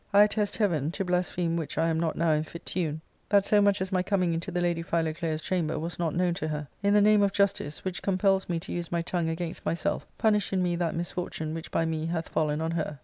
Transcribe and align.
I 0.13 0.23
attest 0.23 0.55
Heaven— 0.57 0.89
to 0.93 1.05
blaspheme 1.05 1.57
which 1.57 1.77
I 1.77 1.87
am 1.87 1.99
not 1.99 2.15
now 2.15 2.31
in 2.31 2.41
fit 2.41 2.65
tune— 2.65 3.01
that 3.29 3.45
so 3.45 3.61
much 3.61 3.81
as 3.81 3.91
my 3.91 4.01
coming 4.01 4.33
into 4.33 4.49
the 4.49 4.59
lady 4.59 4.81
Philoclea's 4.81 5.43
chamber 5.43 5.77
was 5.77 5.99
not 5.99 6.15
known 6.15 6.33
to 6.33 6.47
her. 6.47 6.67
I 6.83 6.87
n 6.87 6.95
the 6.95 7.01
name 7.01 7.21
of 7.21 7.33
justice, 7.33 7.85
which 7.85 8.01
compels 8.01 8.49
me 8.49 8.59
to 8.61 8.71
use 8.71 8.91
my 8.91 9.03
tongue 9.03 9.29
against 9.29 9.63
myself, 9.63 10.07
punish 10.17 10.51
in 10.53 10.63
me 10.63 10.75
that 10.77 10.95
misfortune 10.95 11.53
which 11.53 11.69
by 11.69 11.85
me 11.85 12.07
hath 12.07 12.29
fallen 12.29 12.61
on 12.61 12.71
her." 12.71 12.97